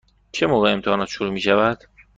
[0.31, 1.83] چه موقع امتحانات شروع می شوند؟